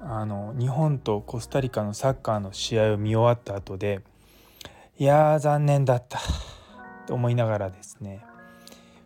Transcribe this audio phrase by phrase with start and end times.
[0.00, 4.00] あの日本とコスタリカのサッカーの試合を見終わった後で
[4.98, 6.18] いやー残念だった。
[7.06, 8.24] と思いながらですね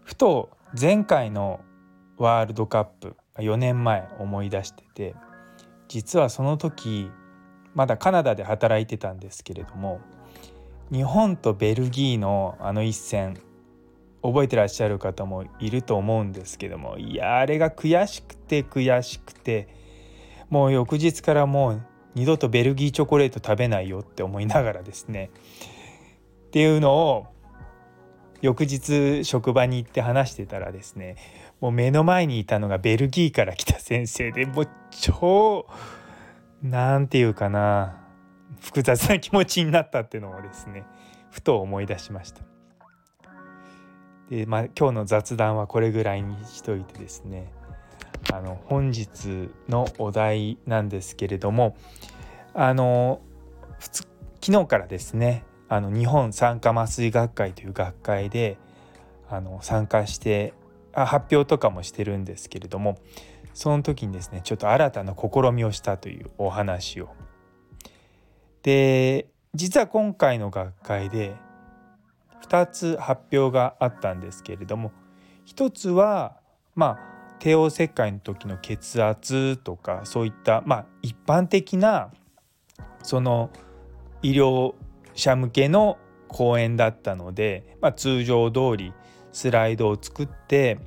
[0.02, 1.60] ふと前回の
[2.16, 5.14] ワールドカップ4年前思い出してて
[5.88, 7.10] 実はその時
[7.74, 10.00] まだカナダで働いてたんですけれども
[10.90, 13.38] 日本とベルギーのあの一戦
[14.22, 19.68] 覚えてらっしゃる方もいると思うんですけどもいやあれが悔しくて悔しくて
[20.50, 21.82] もう翌日からもう
[22.14, 25.30] 二度とベルギーチョコレート食べないよって思いながらですね
[26.48, 27.26] っていうのを
[28.42, 31.16] 翌日職場に行って話してたらですね
[31.60, 35.66] もう目の前にいたのがベルギーから来た先生でもう超
[36.62, 37.96] 何て言うかな
[38.60, 40.84] 複雑な気持ちになったっていうのをですね
[41.30, 42.42] ふと思い出しました。
[44.30, 47.52] でまあ今日の雑談はこれぐらいにしといてですね
[48.32, 51.76] あの本日のお題なんですけれども
[52.54, 53.20] あの
[53.78, 58.58] 昨日からですねあの日本酸化麻酔学会という学会で
[59.28, 60.52] あの参加して
[60.92, 62.98] あ発表とかもしてるんですけれども
[63.54, 67.08] その時にですねちょっと新たな試みをしたというお話を。
[68.62, 71.34] で実は今回の学会で
[72.42, 74.92] 2つ発表があったんですけれども
[75.46, 76.36] 1つは
[76.74, 77.09] まあ
[77.40, 82.10] 帝王切開の時の血圧とかそういったまあ一般的な
[83.02, 83.50] その
[84.22, 84.74] 医療
[85.14, 88.92] 者向けの講演だったので、まあ、通常通り
[89.32, 90.78] スライドを作って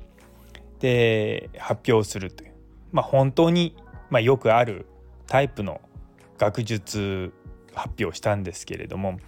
[0.80, 2.52] で発表するという、
[2.92, 3.76] まあ、本当に、
[4.10, 4.86] まあ、よくある
[5.26, 5.80] タイプの
[6.38, 7.32] 学術
[7.74, 9.18] 発表したんですけれども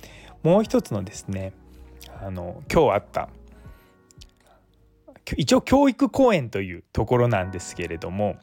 [0.43, 1.53] もう一つのですね
[2.23, 3.29] あの今日あった
[5.37, 8.37] 一応教育講演というところなんですけれども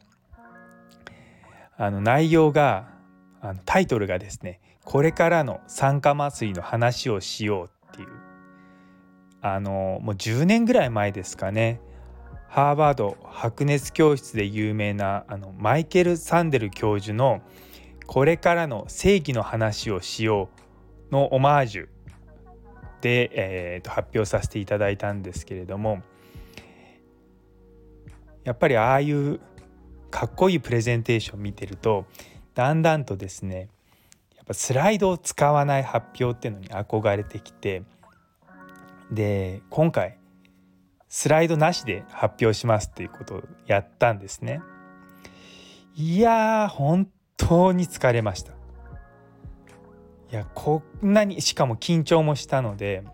[1.76, 2.88] あの内容が
[3.40, 8.08] あのタイトルがですね「これからの酸化麻酔の話をしよう」っていう。
[9.46, 11.78] あのもう10年ぐらい前ですかね。
[12.48, 17.42] ハーバード白熱教室で有名なあのマイケル・サンデル教授の
[18.06, 20.48] 「これからの正義の話をしよ
[21.10, 21.88] う」のオマージュ
[23.02, 26.02] で、えー、と発表させていただいたんですけれども
[28.44, 29.40] やっぱりああいう
[30.10, 32.06] かっこいいプレゼンテーション見てると
[32.54, 33.68] だんだんとですね
[34.36, 37.82] やっぱスライドを使わない発表っていうのに憧れてきて
[39.10, 40.18] で今回
[41.08, 44.60] スライドなしで発表しますっていうことをやったんですね。
[45.94, 48.52] いや本当に疲れました。
[50.32, 53.04] いやこんなにしかも緊張もしたので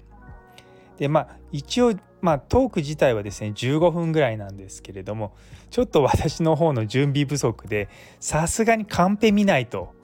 [0.96, 5.34] でまあ一応まあトーク自体はですね15分ぐらいなんですけれども
[5.70, 7.88] ちょっと私の方の準備不足で
[8.18, 9.94] さすがにカンペ見ないと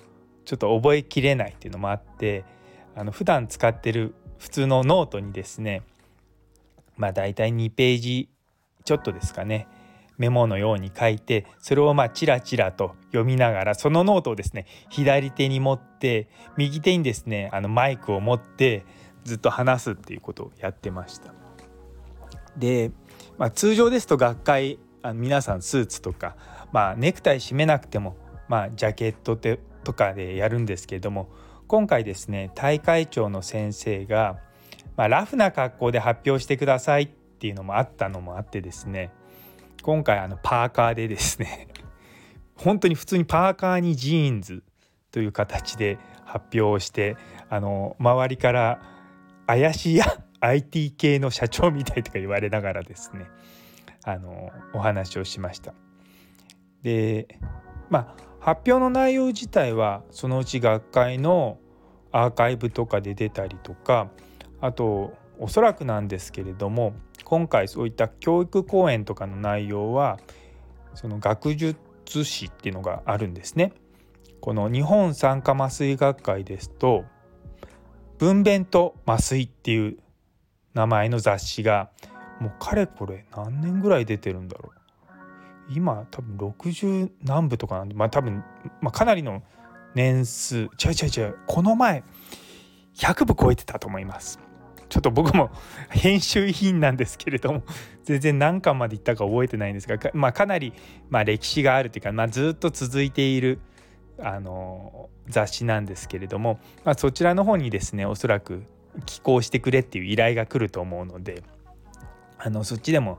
[0.45, 2.45] ちょっと覚えきれないっていうのもあって
[2.95, 5.83] あの普段使ってる普通のノートにですね
[6.97, 8.29] まあ大体2ページ
[8.85, 9.67] ちょっとですかね
[10.19, 18.85] メモのように書いてそれをまあチラチラと読みながらそのノートをですね左手に持って右手にですねあのマイクを持って
[19.25, 21.46] ずっと話すっていうことをやってました。
[22.57, 22.91] で、
[23.39, 26.37] まあ、通常ですと学会あの皆さんスーツとか、
[26.73, 28.17] まあ、ネクタイ締めなくても、
[28.49, 29.37] まあ、ジャケット
[29.85, 31.29] とかでやるんですけれども
[31.69, 34.39] 今回ですね大会長の先生が、
[34.97, 39.13] まあ、ラフな格好で発表してくださいっていうのもあったのもあってですね
[39.83, 41.69] 今回あのパーカーでですね
[42.57, 44.63] 本当に普通にパーカーにジーンズ
[45.13, 47.17] という形で発表をして
[47.49, 48.81] あの周りから
[49.47, 50.07] 怪しいや
[50.41, 53.29] IT 系の社長みたいとか言われながらですね
[54.05, 55.75] あのお話をしました。
[56.83, 57.39] で
[57.91, 61.59] まあ発表の内容自体はそのうち学会の
[62.13, 64.11] アーカイブとかで出たりとか
[64.61, 66.95] あとおそらくなんですけれども
[67.25, 70.19] 今回そういった教育講演とかの内容は
[70.95, 71.77] その学術
[72.25, 73.73] 誌っていうのがあるんですね。
[74.41, 77.05] この日本酸化麻酔学会ですと
[78.19, 79.99] 分娩と麻酔っていう
[80.77, 81.89] 名前の雑誌が
[82.39, 84.77] もうかれこれ何年ぐらい出てるんだろう。
[85.71, 88.45] 今多分60何部とかなんでまあ多分、
[88.83, 89.43] まあ、かなりの
[89.95, 92.05] 年数違う違う違うこの前
[92.95, 94.39] 100部超えてたと思います。
[94.91, 95.51] ちょっと僕も
[95.89, 97.63] 編集員なんですけれども
[98.05, 100.75] 全然何巻までいったか覚えてないんですがか,、まあ、かなり
[101.09, 103.61] まあ歴史があるというか、まあ、ずっと続いている
[104.23, 108.63] あの雑誌なんですけれども、まあ、そちらの方にですねおそらく
[109.05, 111.43] 寄稿してくれっていう依頼が来ると思うので
[112.39, 113.19] あのそっちでも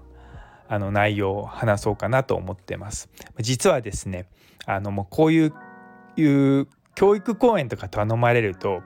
[0.68, 3.09] あの内容を話そうかなと思ってます。
[3.39, 4.27] 実はですね
[4.65, 5.53] あのもうこういう
[6.18, 8.81] いう教育講演とか頼まれると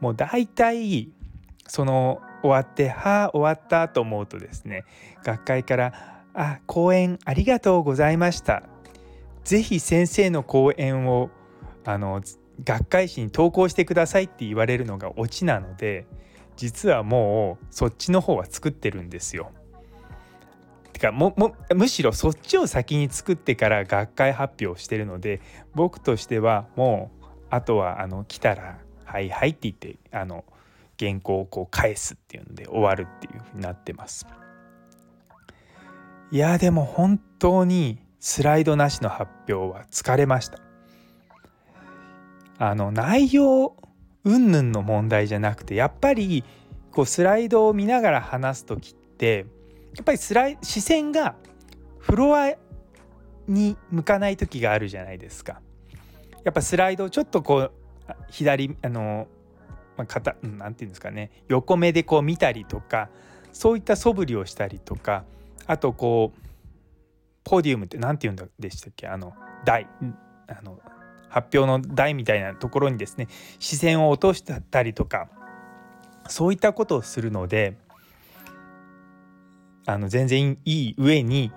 [0.00, 1.08] もう大体
[1.66, 4.84] その終わって「はあ終わった」と思うとですね
[5.24, 8.62] 学会から「あ講演ありがとうございました」
[9.44, 11.30] 「是非先生の講演を
[11.84, 12.20] あの
[12.62, 16.06] 学会誌に投稿してください」って言われるのがオチなので
[16.56, 19.50] 実はもうそっちの方は作ってるんですよ。
[20.92, 25.40] てかももむしろそっちを先に作ってから学会発表してるので
[25.74, 30.44] 僕としてはもうあとはあの来たら「はいはい」って言ってあの
[30.98, 34.26] 原稿をこう返すっていうので終わるっていうふうになってます。
[36.30, 40.58] いやでも本当にスライドなしの発表は疲れました。
[42.58, 43.76] あの内容
[44.24, 46.44] 云々の問題じゃなくてやっぱり
[46.90, 49.46] こうスライドを見ながら話す時って
[49.96, 51.36] やっぱりスライ視線が
[51.98, 52.54] フロア
[53.46, 55.60] に向かない時があるじゃないですか。
[56.44, 57.72] やっぱスライドをちょっとこう
[58.30, 59.26] 左あの、
[59.96, 61.30] まあ、肩なんていうんですかね。
[61.48, 63.08] 横目でこう見たりとか
[63.52, 65.24] そういった素振りをしたりとか
[65.66, 66.40] あとこう
[67.44, 69.06] ポディウムって何て言うんでしたっけ？
[69.06, 69.34] あの
[69.64, 69.86] 台。
[70.46, 70.78] あの
[71.34, 73.26] 発表の台みたいなところにですね
[73.58, 75.28] 視線を落としたりとか
[76.28, 77.76] そういったことをするので
[79.84, 81.50] あの全然いい上に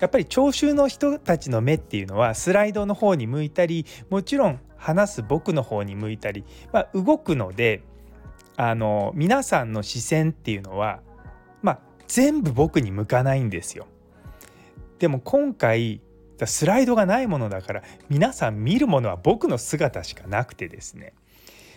[0.00, 7.84] やっぱり聴衆の人たちの目っていうのはスライドの方に向いたりもちろん話す僕の方に向いたり、まあ、動くので
[8.56, 11.02] あの皆さんの視線っていうのは、
[11.62, 11.78] まあ、
[12.08, 13.86] 全部僕に向かないんですよ。
[14.98, 16.00] でも今回
[16.46, 21.12] スライドがないものだから皆さん見るものは僕の姿しかなくてですね。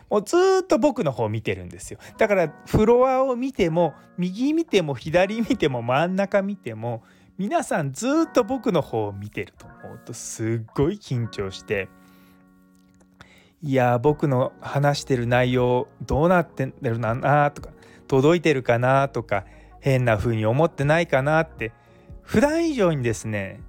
[0.10, 2.00] もうずっと僕の方を見てるんですよ。
[2.18, 7.04] だからフロアを見ても右見ても左見ても真ん中見ても
[7.38, 11.89] 皆さんずっと僕の方を見てると思うとすっごい緊張して。
[13.63, 17.69] いや僕の話してる内容どうなってんだろうなとか
[18.10, 19.45] 届いてるかなとか
[19.80, 21.71] 変な風に思ってないかなって
[22.21, 23.62] 普段以上にですね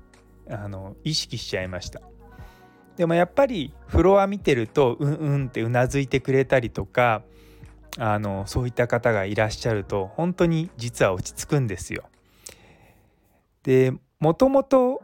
[0.48, 2.00] あの意識しちゃいました。
[2.96, 7.22] でもやっぱりフロア見てるとうんうんってうなずいてくれたりとか
[7.98, 12.04] あのそういった方がいらっしゃると本当に実は落ち着くんですよ。
[13.62, 15.02] でもともと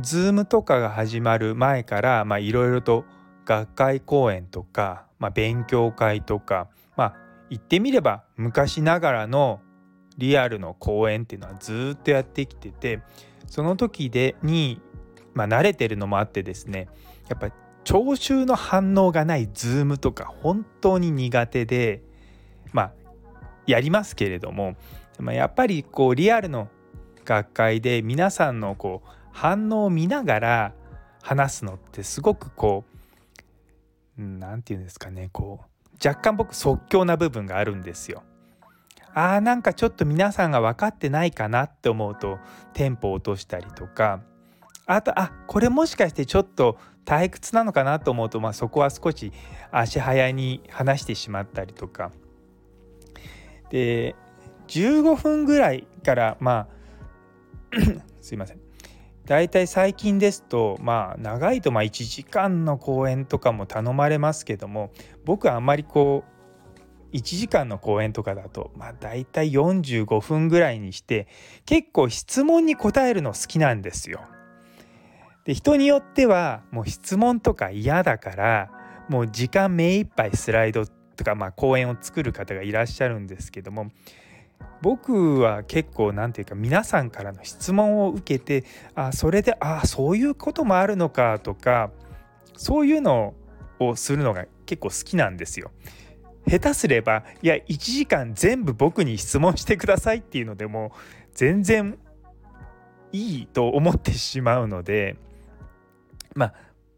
[0.00, 3.04] Zoom とかが始まる前からいろいろと
[3.44, 7.14] 学会講演とか、まあ、勉強会とかまあ
[7.50, 9.60] 言ってみれば昔ながらの
[10.16, 13.00] リアルの講演っていうのはずっとやってきてて
[13.48, 14.80] その時でに、
[15.34, 16.88] まあ、慣れてるのもあってですね
[17.28, 17.50] やっぱ
[17.84, 22.02] 聴衆の反応がない Zoom とか本当に苦手で
[22.72, 22.92] まあ
[23.66, 24.76] やりますけれども
[25.16, 26.68] でもやっぱりこうリアルの
[27.24, 30.74] 学会で皆さんのこう反応を見ながら
[31.22, 32.84] 話すのってすごくこ
[34.18, 35.68] う何て言うんですかねこう
[36.06, 38.22] 若干僕即興な部分があるんですよ。
[39.14, 42.38] あーなんかちょっと皆さんが分かってないかなって思うと
[42.72, 44.20] テンポを落としたりとか。
[44.90, 49.32] あとあこれもしかしてちょっと退屈なのかなと思うと、まあ、そこは少し
[49.70, 52.10] 足早に話してしまったりとか。
[53.68, 54.16] で
[54.68, 56.68] 15分ぐらいからま
[57.72, 57.76] あ
[58.22, 58.60] すいません。
[59.26, 64.90] だいたい最近ですとまあ長いとまあ1時間の講演とかも頼まれますけども
[65.26, 66.37] 僕はあんまりこう
[67.12, 71.26] 1時間の講演とかだとまあ大体45分ぐらいにして
[71.64, 74.20] 結構質問に答えるの好きなんですよ。
[75.44, 78.70] で人によってはもう質問とか嫌だから
[79.08, 80.84] もう時間目いっぱいスライド
[81.16, 83.90] とかまあ講演を作る方がいらっしゃるんですけども
[84.82, 91.90] 僕は結構何て言うか皆さんからの質問を受けてあそれであそういうこともあるのかとか
[92.56, 93.34] そういうの
[93.80, 95.70] をするのが結構好きなんですよ。
[96.48, 100.92] 下手すればいや1時間全部僕に質問してくださいっていうのでも
[101.34, 101.98] 全然
[103.12, 105.16] いいと思ってしまうので、
[106.34, 106.54] まあ、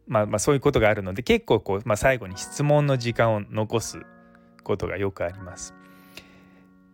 [0.07, 4.01] まあまあそういうことがあるので結構こう、まあ、最後に質問の時間を残す
[4.65, 5.75] ことがよくあります。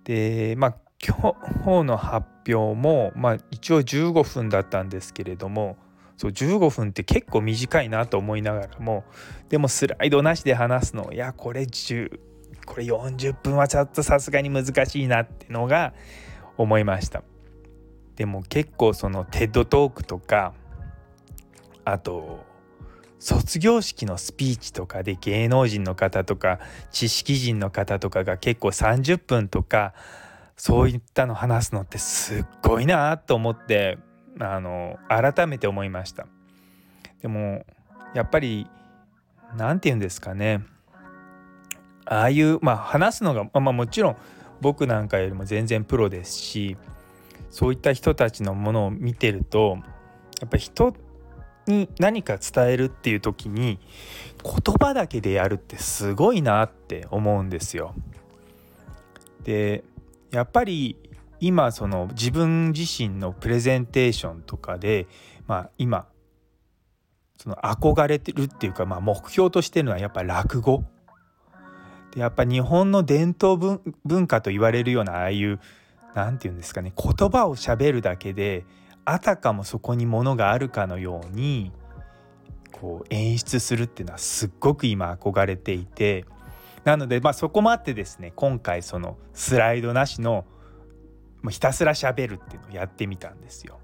[0.05, 1.35] でまあ今
[1.83, 5.77] 日の発表も、まあ、一応15分だったんですけれども
[6.17, 9.05] そう15分って結構短いなと思いながらも
[9.49, 12.19] でもスライドなしで話すのいやこれ10
[12.65, 15.95] これ40分はちょっとさすがに難しいなってのが
[16.57, 17.23] 思いました。
[18.17, 20.55] でも結構そのテッドトークとか
[21.85, 22.45] あと
[23.19, 26.59] 卒業式のスピーチとかで芸能人の方とか
[26.91, 29.95] 知識人の方とかが結構30分とか
[30.57, 33.99] そういったの話すのってすっごいなと思って
[34.41, 36.27] あの改めて思いました。
[37.21, 37.65] でも
[38.15, 38.67] やっぱり
[39.57, 40.65] 何て言うんですかね。
[42.07, 44.17] ああいうまあ話すのが、まあ、もちろん
[44.61, 46.77] 僕なんかよりも全然プロですし
[47.51, 49.79] そういった人たちのものを見てると
[50.41, 50.95] やっぱり人
[51.67, 53.79] に何か伝えるっていう時に
[54.43, 57.95] 言葉だけでやるってすごいなって思うんですよ。
[59.43, 59.85] で
[60.31, 60.97] やっぱり
[61.41, 65.07] 今その自分自身のプレゼンテーションとかで
[65.47, 66.07] まあ今
[67.39, 70.85] その憧れてるっていうか、まあ、目標としてるのはやっぱ落語
[72.17, 75.61] でやっぱ日本の伝統文化と言われるようなああいう
[76.15, 78.65] 何て言うんですかね言葉をしゃべるだけで
[79.05, 81.71] あたかもそこにものがあるかのように
[82.73, 86.25] こう演出するっていうのはすっごく今憧れていて
[86.85, 90.47] なのでまあそこもあってですね今回そのスライドなしの
[91.43, 93.79] もうひたすらしゃべるっていうのをやってみたんですよ。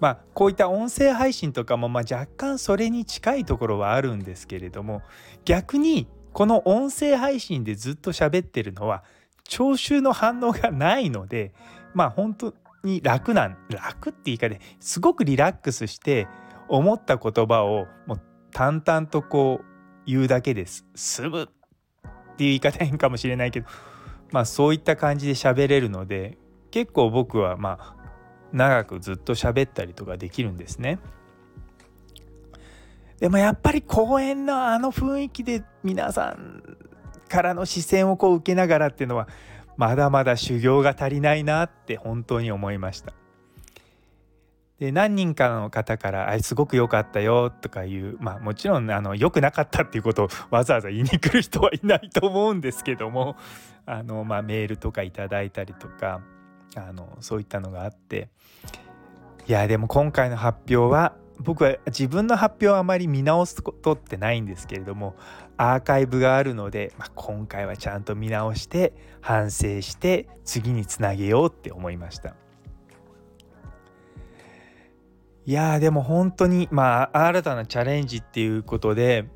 [0.00, 5.02] まあこういった音声配信とかもま若干それに近いところはあるんですけれども
[5.44, 9.04] 逆にこの音声配信でずっと喋ってるのは
[9.44, 11.54] 聴衆の反応がないので
[11.94, 16.26] まあ本当に楽なん楽って言い方ですごくリラックスして
[16.68, 18.20] 思った言葉をもう
[18.52, 19.64] 淡々とこう
[20.06, 21.56] 言うだけです済むっていう
[22.36, 23.66] 言い方変かもしれないけど
[24.32, 26.36] まあそういった感じで喋れるので
[26.72, 27.96] 結構僕はまあ
[28.52, 30.98] 長くずっと喋ったりとかできるんですね。
[33.24, 36.76] でもやっぱり公園のあの雰囲気で皆さん
[37.26, 39.28] からの視線をこう受けながらっていうのは
[39.78, 43.14] まだまだ修行が足りないなって本当に思いました。
[44.78, 53.36] で何人かの方から「あれすごく良かったよ」とかいうまあもちろんあの良くなかったっていうことをわざわざ言いに来る人はいないと思うんですけども
[53.86, 56.20] あの、まあ、メールとかいただいたりとか
[56.76, 58.28] あのそういったのがあって
[59.46, 65.16] いやでも今回の発表は僕は自分の発表はあまり見直すことってないんですけれども
[65.56, 72.34] アーカイブがあるので、まあ、今回はちゃんと見直して反省して次につなげようって思いました
[75.46, 79.26] いやでも本当にまあ新たなチャレンジっていうことで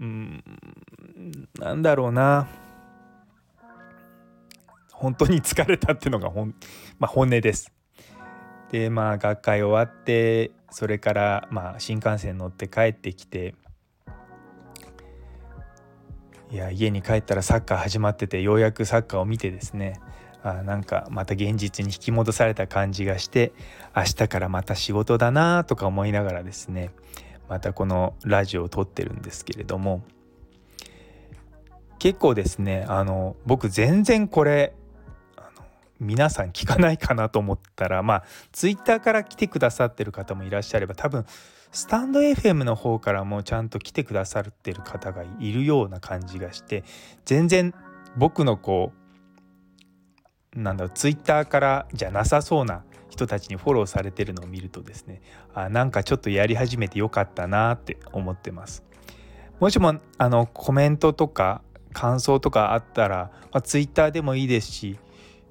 [0.00, 0.44] うん
[1.58, 2.48] なんだろうな
[4.92, 6.54] 本当に疲れたっていうのが本,、
[6.98, 7.72] まあ、本音です。
[8.70, 13.54] でまあ学会終わってそれからまあ新幹線乗って帰ってきて
[16.50, 20.00] いや家に帰ったらサッカー始まっててようやくサッカーを見てですね
[20.42, 23.52] あなんかまた現実に引き戻された感じがして
[23.94, 26.90] 明日からまた仕事だなとか思いながらですね
[27.48, 30.02] またこのラジオを撮ってるんですけれども
[31.98, 34.74] 結構ですねあの僕全然これ
[36.00, 41.24] 皆さん聞かないかなと思ったらまあツイッターから来てくださってる方もいらっしゃれば多分
[41.72, 46.84] スタンド FM の方からもちゃんと来てくださってる方がいるような感じがして
[47.24, 47.74] 全然
[48.16, 48.92] 僕のこ
[50.56, 55.20] うなんだろうツイッターからじゃなさそうな人たちにフォローされてるのを見るとですね
[55.54, 58.84] あなんかちょっとやり始めてよかったなって思ってます。
[59.60, 61.62] もしもあのコメントとか
[61.92, 64.98] 感想とかあったら、まあ、ツイッターでもいいですし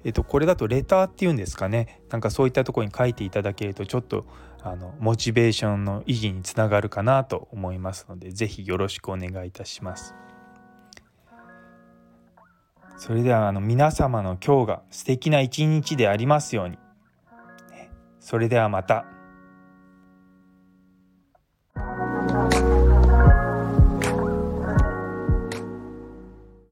[0.08, 4.24] えっと、これだとレターっていうんですかねなんかそういったとこに書いていただけるとちょっと
[4.62, 10.14] あのモチベーションの維持につながるかなと思いますので是非よろしくお願いいたします。
[12.96, 16.78] それではあの皆様の今日が素敵な一日でありますように。
[18.18, 19.17] それではまた。